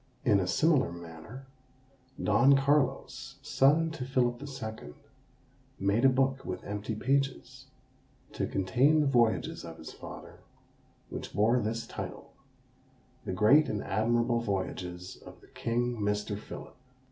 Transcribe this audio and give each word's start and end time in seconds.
In 0.25 0.39
a 0.39 0.47
similar 0.47 0.91
manner, 0.91 1.45
Don 2.19 2.57
Carlos, 2.57 3.35
son 3.43 3.91
to 3.91 4.03
Philip 4.03 4.39
the 4.39 4.47
Second, 4.47 4.95
made 5.77 6.03
a 6.03 6.09
book 6.09 6.43
with 6.43 6.63
empty 6.63 6.95
pages, 6.95 7.67
to 8.33 8.47
contain 8.47 9.01
the 9.01 9.05
voyages 9.05 9.63
of 9.63 9.77
his 9.77 9.91
father, 9.93 10.39
which 11.11 11.35
bore 11.35 11.59
this 11.59 11.85
title 11.85 12.33
"The 13.25 13.33
great 13.33 13.69
and 13.69 13.83
admirable 13.83 14.39
Voyages 14.41 15.17
of 15.23 15.39
the 15.39 15.47
King 15.49 15.97
Mr. 15.97 16.35
Philip." 16.35 16.75